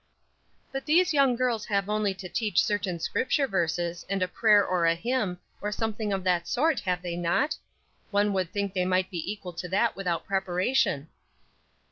"But 0.71 0.87
these 0.87 1.13
young 1.13 1.35
girls 1.35 1.67
have 1.67 1.87
only 1.87 2.15
to 2.15 2.27
teach 2.27 2.63
certain 2.65 2.99
Scripture 2.99 3.45
verses, 3.47 4.03
and 4.09 4.23
a 4.23 4.27
prayer 4.27 4.65
or 4.65 4.87
a 4.87 4.95
hymn, 4.95 5.37
or 5.61 5.71
something 5.71 6.11
of 6.11 6.23
that 6.23 6.47
sort 6.47 6.79
have 6.79 7.03
they 7.03 7.15
not? 7.15 7.55
One 8.09 8.33
would 8.33 8.51
think 8.51 8.73
they 8.73 8.83
might 8.83 9.11
be 9.11 9.31
equal 9.31 9.53
to 9.53 9.67
that 9.69 9.95
without 9.95 10.25
preparation." 10.25 11.09